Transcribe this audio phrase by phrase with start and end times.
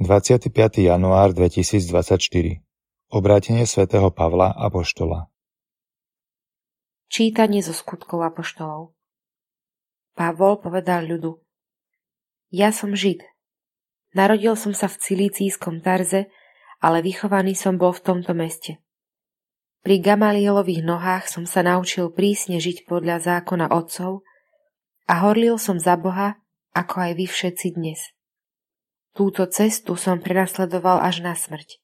[0.00, 0.80] 25.
[0.80, 2.16] január 2024
[3.12, 5.28] Obrátenie svätého Pavla Apoštola
[7.12, 8.96] Čítanie zo skutkov Apoštolov
[10.16, 11.44] Pavol povedal ľudu
[12.48, 13.28] Ja som Žid.
[14.16, 16.32] Narodil som sa v Cilícijskom Tarze,
[16.80, 18.80] ale vychovaný som bol v tomto meste.
[19.84, 24.24] Pri Gamalielových nohách som sa naučil prísne žiť podľa zákona otcov
[25.12, 26.40] a horlil som za Boha,
[26.72, 28.00] ako aj vy všetci dnes.
[29.10, 31.82] Túto cestu som prenasledoval až na smrť.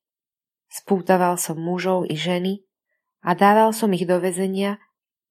[0.71, 2.63] Spútaval som mužov i ženy
[3.23, 4.79] a dával som ich do väzenia,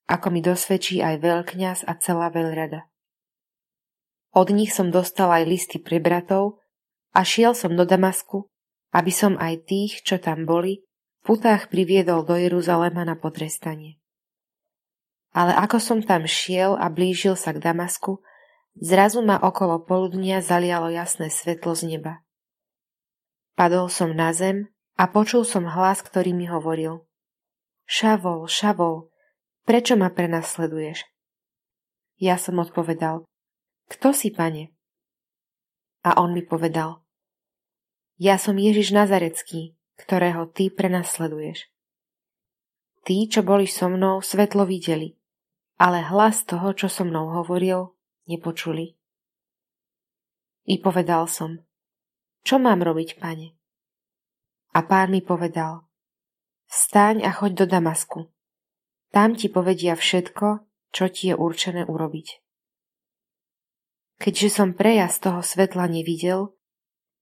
[0.06, 2.88] ako mi dosvedčí aj veľkňaz a celá veľrada.
[4.36, 6.60] Od nich som dostal aj listy pre bratov
[7.16, 8.52] a šiel som do Damasku,
[8.92, 13.98] aby som aj tých, čo tam boli, v putách priviedol do Jeruzalema na potrestanie.
[15.36, 18.20] Ale ako som tam šiel a blížil sa k Damasku,
[18.76, 22.20] Zrazu ma okolo poludnia zalialo jasné svetlo z neba.
[23.56, 24.68] Padol som na zem
[25.00, 27.08] a počul som hlas, ktorý mi hovoril.
[27.88, 29.08] Šavol, Šavol,
[29.64, 31.08] prečo ma prenasleduješ?
[32.20, 33.24] Ja som odpovedal,
[33.88, 34.76] kto si, pane?
[36.04, 37.00] A on mi povedal,
[38.20, 41.72] ja som Ježiš Nazarecký, ktorého ty prenasleduješ.
[43.08, 45.16] Tí, čo boli so mnou, svetlo videli,
[45.80, 47.95] ale hlas toho, čo so mnou hovoril,
[48.26, 48.98] nepočuli.
[50.66, 51.62] I povedal som,
[52.46, 53.58] čo mám robiť, pane?
[54.74, 55.86] A pán mi povedal,
[56.70, 58.20] vstaň a choď do Damasku.
[59.10, 60.62] Tam ti povedia všetko,
[60.94, 62.44] čo ti je určené urobiť.
[64.22, 66.56] Keďže som prejazd toho svetla nevidel,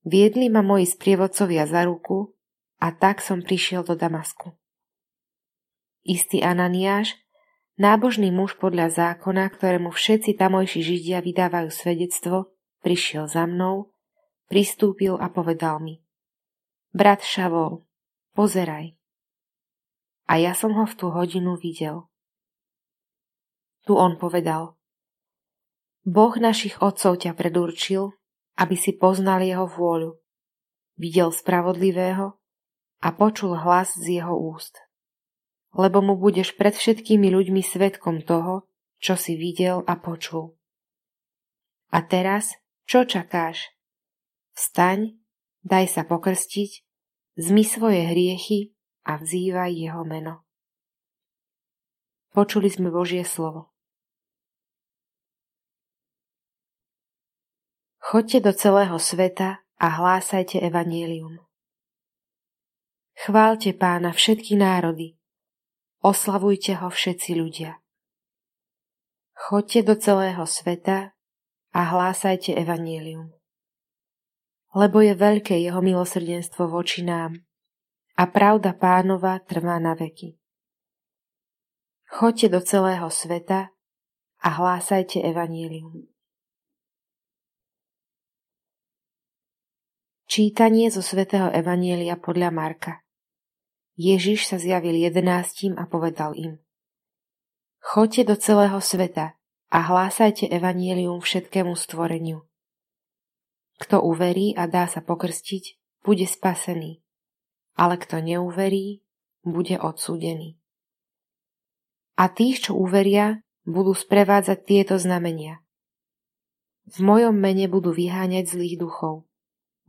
[0.05, 2.35] viedli ma moji sprievodcovia za ruku
[2.83, 4.53] a tak som prišiel do Damasku.
[6.03, 7.22] Istý Ananiáš,
[7.73, 12.53] Nábožný muž podľa zákona, ktorému všetci tamojší Židia vydávajú svedectvo,
[12.85, 13.89] prišiel za mnou,
[14.45, 15.97] pristúpil a povedal mi
[16.93, 17.81] Brat Šavol,
[18.37, 18.93] pozeraj.
[20.29, 22.05] A ja som ho v tú hodinu videl.
[23.89, 24.77] Tu on povedal
[26.05, 28.13] Boh našich otcov ťa predurčil,
[28.53, 30.21] aby si poznal jeho vôľu,
[31.01, 32.37] videl spravodlivého
[33.01, 34.77] a počul hlas z jeho úst
[35.73, 38.69] lebo mu budeš pred všetkými ľuďmi svetkom toho,
[39.01, 40.55] čo si videl a počul.
[41.93, 42.57] A teraz,
[42.89, 43.73] čo čakáš?
[44.53, 45.17] Vstaň,
[45.65, 46.71] daj sa pokrstiť,
[47.37, 48.73] zmy svoje hriechy
[49.05, 50.45] a vzývaj jeho meno.
[52.33, 53.73] Počuli sme Božie slovo.
[58.01, 61.41] Choďte do celého sveta a hlásajte evanielium.
[63.13, 65.17] Chválte pána všetky národy,
[66.03, 67.79] Oslavujte ho všetci ľudia.
[69.39, 71.15] Choďte do celého sveta
[71.71, 73.31] a hlásajte evanílium.
[74.75, 77.39] Lebo je veľké jeho milosrdenstvo voči nám
[78.19, 80.35] a pravda pánova trvá na veky.
[82.11, 83.71] Choďte do celého sveta
[84.43, 86.11] a hlásajte evanílium.
[90.27, 93.03] Čítanie zo svätého Evanielia podľa Marka
[93.93, 96.57] Ježiš sa zjavil jedenáctim a povedal im
[97.83, 99.37] Choďte do celého sveta
[99.69, 102.41] a hlásajte evanielium všetkému stvoreniu.
[103.77, 107.03] Kto uverí a dá sa pokrstiť, bude spasený,
[107.75, 109.03] ale kto neuverí,
[109.43, 110.55] bude odsúdený.
[112.15, 115.59] A tých, čo uveria, budú sprevádzať tieto znamenia.
[116.87, 119.25] V mojom mene budú vyháňať zlých duchov,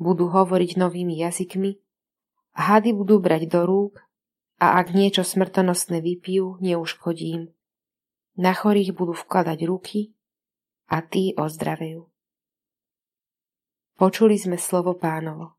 [0.00, 1.83] budú hovoriť novými jazykmi,
[2.54, 4.06] Hady budú brať do rúk
[4.62, 7.44] a ak niečo smrtonosné vypijú, neuškodí im.
[8.38, 10.14] Na chorých budú vkladať ruky
[10.90, 12.06] a tí ozdravejú.
[13.94, 15.53] Počuli sme slovo pánovo.